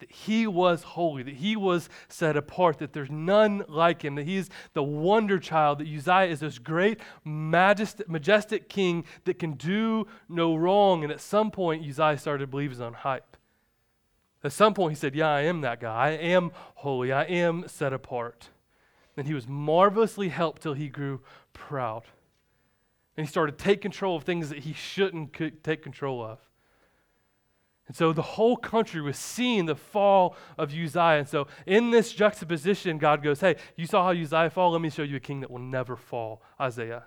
[0.00, 4.26] that he was holy, that he was set apart, that there's none like him, that
[4.26, 10.06] he's the wonder child, that Uzziah is this great, majestic, majestic king that can do
[10.28, 11.04] no wrong.
[11.04, 13.36] And at some point, Uzziah started to believe his own hype.
[14.42, 15.94] At some point, he said, Yeah, I am that guy.
[15.94, 17.12] I am holy.
[17.12, 18.48] I am set apart.
[19.16, 21.20] And he was marvelously helped till he grew
[21.52, 22.04] proud.
[23.16, 26.38] And he started to take control of things that he shouldn't take control of.
[27.90, 31.18] And so the whole country was seeing the fall of Uzziah.
[31.18, 34.70] And so in this juxtaposition, God goes, Hey, you saw how Uzziah fall?
[34.70, 37.02] Let me show you a king that will never fall, Isaiah.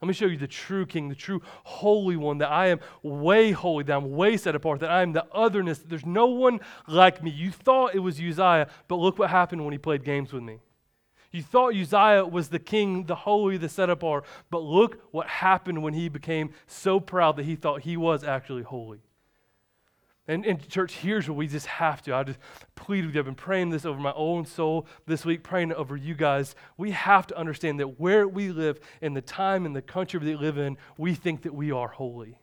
[0.00, 3.52] Let me show you the true king, the true holy one, that I am way
[3.52, 7.22] holy, that I'm way set apart, that I am the otherness, there's no one like
[7.22, 7.30] me.
[7.30, 10.60] You thought it was Uzziah, but look what happened when he played games with me.
[11.32, 15.82] You thought Uzziah was the king, the holy, the set apart, but look what happened
[15.82, 19.00] when he became so proud that he thought he was actually holy.
[20.28, 22.14] And, and church, here's what we just have to.
[22.14, 22.38] I just
[22.74, 23.20] plead with you.
[23.20, 26.54] I've been praying this over my own soul this week, praying over you guys.
[26.76, 30.36] We have to understand that where we live, in the time and the country we
[30.36, 32.38] live in, we think that we are holy.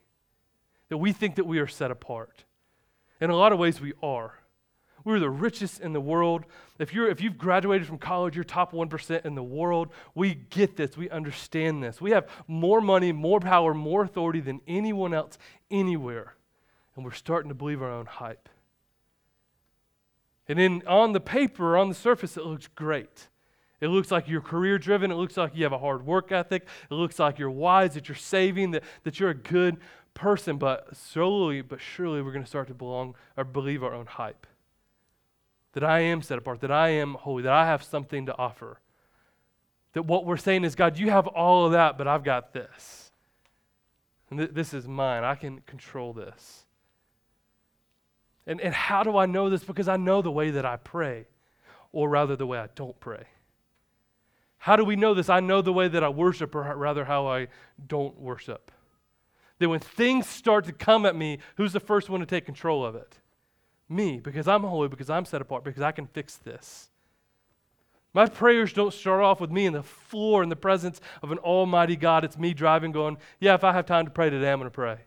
[0.90, 2.44] that we think that we are set apart.
[3.22, 4.34] In a lot of ways, we are.
[5.04, 6.46] We're the richest in the world.
[6.80, 9.90] If, you're, if you've graduated from college, you're top 1% in the world.
[10.16, 10.98] We get this.
[10.98, 12.02] We understand this.
[12.02, 15.38] We have more money, more power, more authority than anyone else
[15.70, 16.34] anywhere.
[16.96, 18.50] And we're starting to believe our own hype.
[20.48, 23.28] And then on the paper, on the surface, it looks great.
[23.82, 25.12] It looks like you're career driven.
[25.12, 26.68] It looks like you have a hard work ethic.
[26.90, 29.78] It looks like you're wise, that you're saving, that, that you're a good
[30.14, 30.58] person.
[30.58, 34.48] But slowly but surely, we're going to start to belong or believe our own hype.
[35.74, 38.80] That I am set apart, that I am holy, that I have something to offer.
[39.94, 43.12] That what we're saying is, God, you have all of that, but I've got this.
[44.30, 45.24] And th- this is mine.
[45.24, 46.65] I can control this.
[48.48, 49.64] And, and how do I know this?
[49.64, 51.28] Because I know the way that I pray,
[51.92, 53.26] or rather, the way I don't pray.
[54.58, 55.30] How do we know this?
[55.30, 57.48] I know the way that I worship, or rather, how I
[57.88, 58.72] don't worship.
[59.60, 62.86] That when things start to come at me, who's the first one to take control
[62.86, 63.20] of it?
[63.88, 66.90] Me, because I'm holy, because I'm set apart, because I can fix this.
[68.14, 71.38] My prayers don't start off with me in the floor in the presence of an
[71.40, 72.24] almighty God.
[72.24, 74.74] It's me driving, going, Yeah, if I have time to pray today, I'm going to
[74.74, 75.00] pray.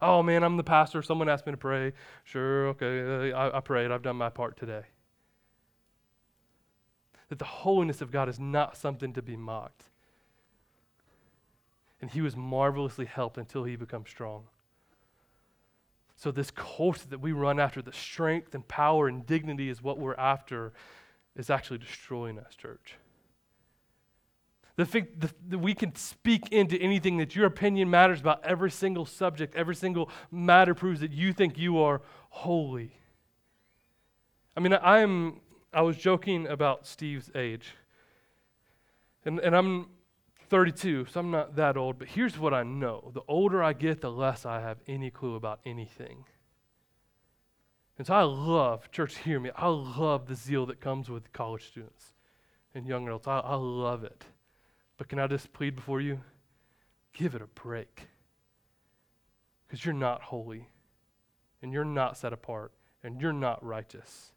[0.00, 1.02] Oh man, I'm the pastor.
[1.02, 1.92] Someone asked me to pray.
[2.24, 3.90] Sure, okay, uh, I, I prayed.
[3.90, 4.82] I've done my part today.
[7.28, 9.84] That the holiness of God is not something to be mocked.
[12.00, 14.44] And he was marvelously helped until he becomes strong.
[16.16, 19.98] So, this culture that we run after, the strength and power and dignity is what
[19.98, 20.72] we're after,
[21.34, 22.96] is actually destroying us, church.
[24.76, 29.74] The we can speak into anything that your opinion matters about every single subject, every
[29.74, 32.92] single matter proves that you think you are holy.
[34.56, 35.40] I mean, I am
[35.72, 37.74] I was joking about Steve's age.
[39.26, 39.88] And, and I'm
[40.48, 43.10] 32, so I'm not that old, but here's what I know.
[43.12, 46.24] The older I get, the less I have any clue about anything.
[47.98, 51.66] And so I love, church, hear me, I love the zeal that comes with college
[51.66, 52.14] students
[52.74, 53.26] and young adults.
[53.26, 54.24] I, I love it.
[54.96, 56.20] But can I just plead before you?
[57.12, 58.08] Give it a break.
[59.66, 60.68] Because you're not holy,
[61.60, 64.32] and you're not set apart, and you're not righteous.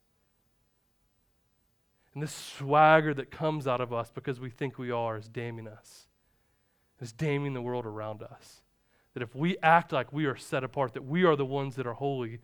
[2.14, 5.68] And this swagger that comes out of us because we think we are is damning
[5.68, 6.08] us,
[7.00, 8.62] is damning the world around us.
[9.14, 11.88] That if we act like we are set apart, that we are the ones that
[11.88, 12.40] are holy,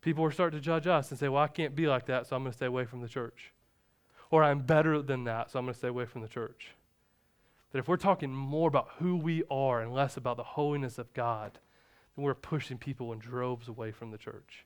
[0.00, 2.36] people will start to judge us and say, Well, I can't be like that, so
[2.36, 3.52] I'm going to stay away from the church.
[4.30, 6.74] Or I'm better than that, so I'm going to stay away from the church.
[7.74, 11.12] That if we're talking more about who we are and less about the holiness of
[11.12, 11.58] God,
[12.14, 14.64] then we're pushing people in droves away from the church.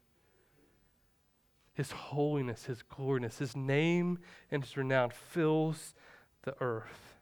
[1.72, 4.18] His holiness, His gloriness, His name
[4.50, 5.94] and His renown fills
[6.42, 7.14] the earth.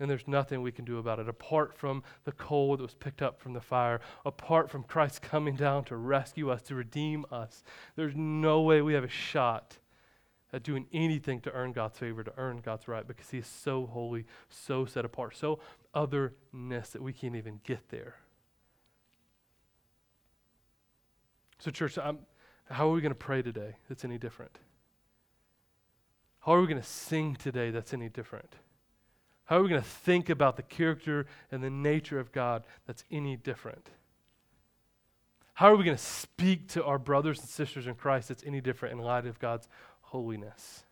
[0.00, 3.22] And there's nothing we can do about it apart from the coal that was picked
[3.22, 7.62] up from the fire, apart from Christ coming down to rescue us, to redeem us.
[7.94, 9.78] There's no way we have a shot
[10.52, 13.86] at doing anything to earn God's favor, to earn God's right, because He is so
[13.86, 15.60] holy, so set apart, so
[15.94, 18.16] otherness that we can't even get there.
[21.58, 22.18] So, church, I'm,
[22.70, 24.58] how are we going to pray today that's any different?
[26.40, 28.56] How are we going to sing today that's any different?
[29.44, 33.04] How are we going to think about the character and the nature of God that's
[33.10, 33.90] any different?
[35.54, 38.60] How are we going to speak to our brothers and sisters in Christ that's any
[38.60, 39.68] different in light of God's
[40.12, 40.84] holiness?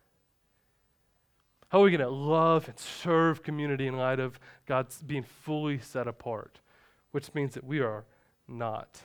[1.69, 5.79] How are we going to love and serve community in light of God's being fully
[5.79, 6.59] set apart?
[7.13, 8.05] Which means that we are
[8.49, 9.03] not.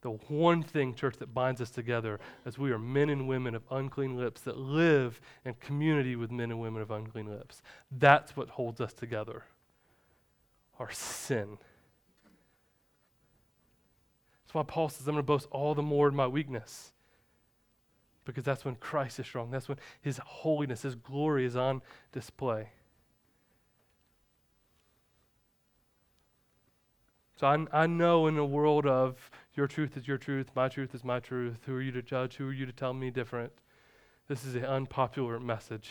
[0.00, 3.62] The one thing, church, that binds us together is we are men and women of
[3.70, 7.62] unclean lips that live in community with men and women of unclean lips.
[7.90, 9.44] That's what holds us together
[10.80, 11.58] our sin.
[14.42, 16.92] That's why Paul says, I'm going to boast all the more in my weakness.
[18.24, 19.50] Because that's when Christ is strong.
[19.50, 21.82] That's when his holiness, his glory is on
[22.12, 22.68] display.
[27.36, 30.94] So I, I know in a world of your truth is your truth, my truth
[30.94, 33.52] is my truth, who are you to judge, who are you to tell me different?
[34.28, 35.90] This is an unpopular message.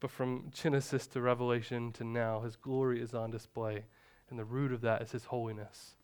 [0.00, 3.84] But from Genesis to Revelation to now, his glory is on display.
[4.30, 5.94] And the root of that is his holiness.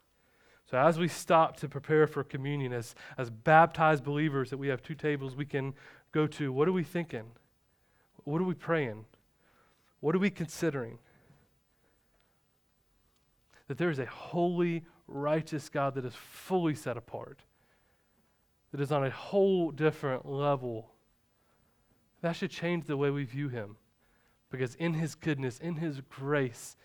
[0.71, 4.83] So as we stop to prepare for communion, as, as baptized believers that we have
[4.83, 5.75] two tables we can
[6.12, 7.25] go to, what are we thinking?
[8.25, 9.05] What are we praying?
[10.01, 10.99] What are we considering?
[13.69, 17.41] That there is a holy, righteous God that is fully set apart,
[18.73, 20.91] that is on a whole different level.
[22.23, 23.77] That should change the way we view him
[24.55, 26.77] because in His goodness, in His grace,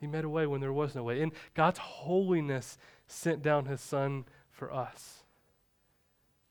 [0.00, 1.20] He made a way when there was no way.
[1.20, 5.24] And God's holiness, sent down His Son for us.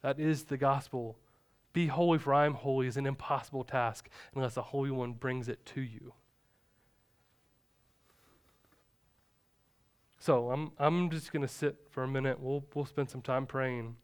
[0.02, 1.18] That is the gospel.
[1.74, 5.48] Be holy, for I am holy is an impossible task unless the Holy One brings
[5.48, 6.14] it to you.
[10.20, 12.40] So I'm, I'm just going to sit for a minute.
[12.40, 13.96] We'll, we'll spend some time praying.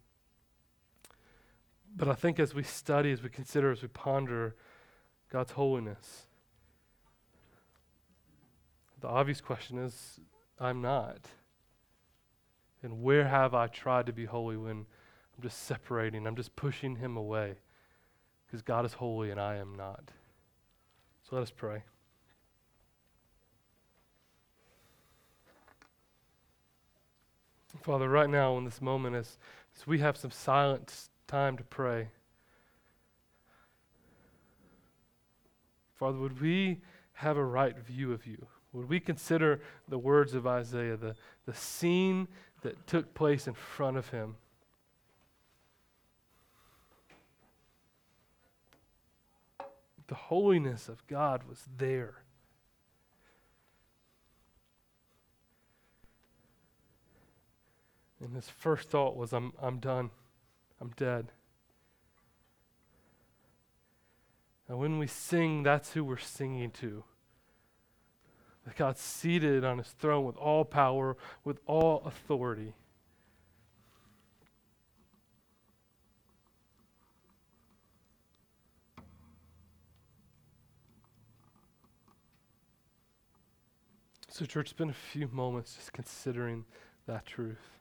[1.95, 4.55] But I think as we study, as we consider, as we ponder
[5.31, 6.27] God's holiness,
[9.01, 10.19] the obvious question is
[10.59, 11.27] I'm not.
[12.81, 14.85] And where have I tried to be holy when
[15.35, 17.55] I'm just separating, I'm just pushing Him away?
[18.45, 20.11] Because God is holy and I am not.
[21.27, 21.83] So let us pray.
[27.81, 29.37] Father, right now in this moment, as,
[29.75, 32.09] as we have some silent time to pray,
[35.95, 36.81] Father, would we
[37.13, 38.47] have a right view of you?
[38.75, 41.15] Would we consider the words of Isaiah, the,
[41.45, 42.27] the scene
[42.61, 44.35] that took place in front of him?
[50.07, 52.15] The holiness of God was there.
[58.19, 60.09] And his first thought was, I'm, I'm done.
[60.81, 61.31] I'm dead.
[64.67, 67.05] And when we sing, that's who we're singing to.
[68.65, 72.73] That God's seated on his throne with all power, with all authority.
[84.35, 86.65] So, church, spend a few moments just considering
[87.07, 87.79] that truth.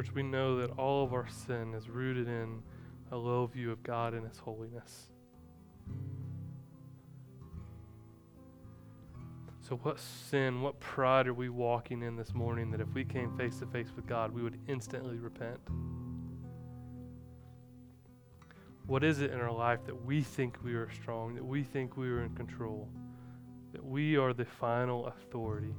[0.00, 2.62] Church, we know that all of our sin is rooted in
[3.12, 5.10] a low view of God and His holiness.
[9.60, 13.36] So, what sin, what pride are we walking in this morning that if we came
[13.36, 15.60] face to face with God, we would instantly repent?
[18.86, 21.98] What is it in our life that we think we are strong, that we think
[21.98, 22.88] we are in control,
[23.72, 25.74] that we are the final authority?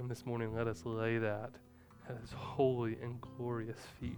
[0.00, 1.50] And this morning, let us lay that
[2.08, 4.16] at his holy and glorious feet.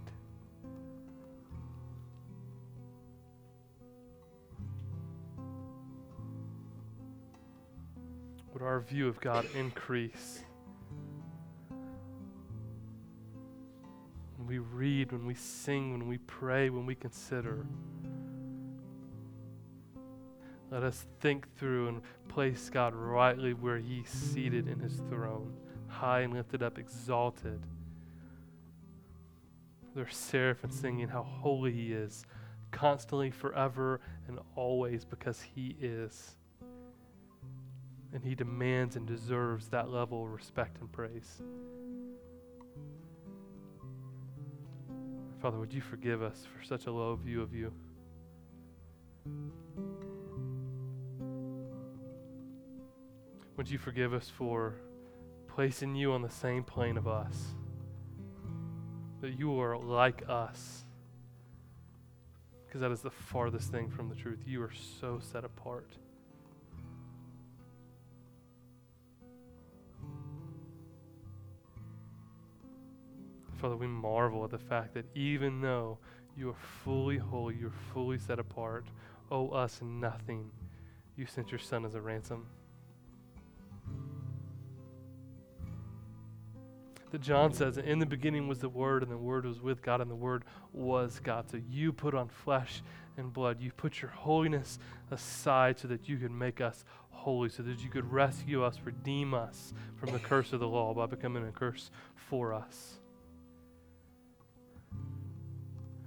[8.53, 10.43] Would our view of God increase?
[14.37, 17.65] When we read, when we sing, when we pray, when we consider.
[20.71, 25.53] Let us think through and place God rightly where He's seated in His throne
[26.03, 27.61] high and lifted up, exalted.
[29.95, 32.25] There's seraphim singing how holy he is,
[32.71, 36.35] constantly, forever, and always, because he is.
[38.11, 41.41] And he demands and deserves that level of respect and praise.
[45.41, 47.71] Father, would you forgive us for such a low view of you?
[53.55, 54.75] Would you forgive us for
[55.55, 57.37] placing you on the same plane of us.
[59.21, 60.83] That you are like us.
[62.65, 64.39] Because that is the farthest thing from the truth.
[64.47, 65.87] You are so set apart.
[73.61, 75.99] Father, we marvel at the fact that even though
[76.35, 78.85] you are fully holy, you're fully set apart,
[79.31, 80.49] owe us nothing,
[81.15, 82.47] you sent your Son as a ransom.
[87.13, 90.01] That John says, In the beginning was the Word, and the Word was with God,
[90.01, 91.47] and the Word was God.
[91.47, 92.81] So you put on flesh
[93.17, 93.61] and blood.
[93.61, 94.79] You put your holiness
[95.11, 99.35] aside so that you could make us holy, so that you could rescue us, redeem
[99.35, 102.95] us from the curse of the law by becoming a curse for us.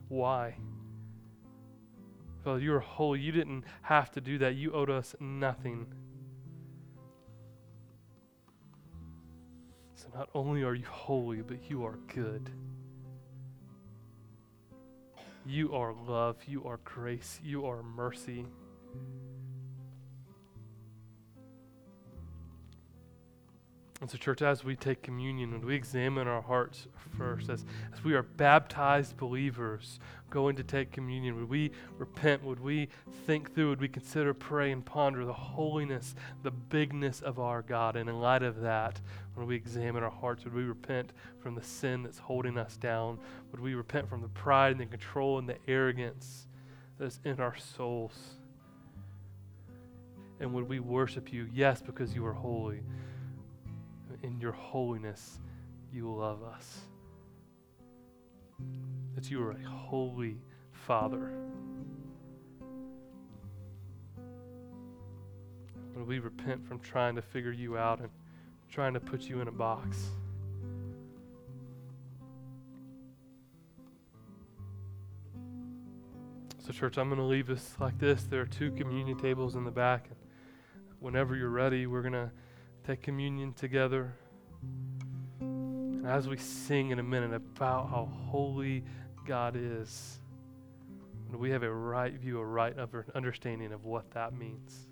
[0.08, 0.56] Why?
[2.42, 3.20] Father, you are holy.
[3.20, 4.56] You didn't have to do that.
[4.56, 5.86] You owed us nothing.
[10.16, 12.48] Not only are you holy, but you are good.
[15.44, 16.36] You are love.
[16.46, 17.38] You are grace.
[17.44, 18.46] You are mercy.
[24.02, 26.86] And so, church, as we take communion and we examine our hearts
[27.16, 32.44] first, as, as we are baptized believers going to take communion, would we repent?
[32.44, 32.88] Would we
[33.26, 33.70] think through?
[33.70, 37.96] Would we consider, pray, and ponder the holiness, the bigness of our God?
[37.96, 39.00] And in light of that,
[39.34, 43.18] when we examine our hearts, would we repent from the sin that's holding us down?
[43.50, 46.48] Would we repent from the pride and the control and the arrogance
[46.98, 48.34] that's in our souls?
[50.38, 51.48] And would we worship you?
[51.54, 52.82] Yes, because you are holy
[54.26, 55.38] in your holiness,
[55.92, 56.80] you love us.
[59.14, 60.38] That you are a holy
[60.72, 61.30] Father.
[65.92, 68.10] When we repent from trying to figure you out and
[68.68, 70.10] trying to put you in a box.
[76.58, 78.24] So, church, I'm going to leave us like this.
[78.24, 80.08] There are two communion tables in the back.
[80.08, 80.16] And
[80.98, 82.32] whenever you're ready, we're going to
[82.86, 84.12] take communion together.
[85.40, 88.84] And as we sing in a minute about how holy
[89.26, 90.20] God is,
[91.32, 92.76] we have a right view, a right
[93.14, 94.86] understanding of what that means.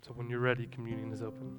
[0.00, 1.58] So when you're ready, communion is open.